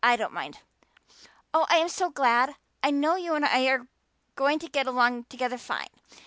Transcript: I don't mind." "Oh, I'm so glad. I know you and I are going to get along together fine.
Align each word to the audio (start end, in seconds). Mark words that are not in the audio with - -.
I 0.03 0.15
don't 0.15 0.33
mind." 0.33 0.57
"Oh, 1.53 1.67
I'm 1.69 1.87
so 1.87 2.09
glad. 2.09 2.55
I 2.81 2.89
know 2.89 3.15
you 3.17 3.35
and 3.35 3.45
I 3.45 3.65
are 3.67 3.87
going 4.33 4.57
to 4.57 4.67
get 4.67 4.87
along 4.87 5.25
together 5.25 5.59
fine. 5.59 5.89